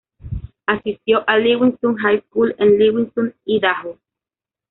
[0.65, 3.99] Asistió a Lewiston High School en Lewiston, Idaho.